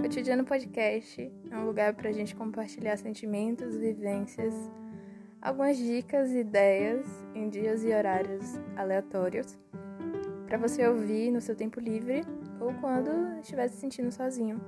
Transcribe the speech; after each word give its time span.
Cotidiano 0.00 0.44
Podcast 0.44 1.32
é 1.50 1.56
um 1.56 1.64
lugar 1.64 1.94
para 1.94 2.10
a 2.10 2.12
gente 2.12 2.36
compartilhar 2.36 2.96
sentimentos, 2.96 3.76
vivências, 3.76 4.54
algumas 5.40 5.76
dicas 5.76 6.30
e 6.30 6.38
ideias 6.38 7.06
em 7.34 7.48
dias 7.48 7.82
e 7.82 7.88
horários 7.88 8.60
aleatórios 8.76 9.58
para 10.46 10.58
você 10.58 10.86
ouvir 10.86 11.30
no 11.30 11.40
seu 11.40 11.56
tempo 11.56 11.80
livre 11.80 12.22
ou 12.60 12.72
quando 12.74 13.40
estiver 13.40 13.68
se 13.68 13.76
sentindo 13.76 14.12
sozinho. 14.12 14.60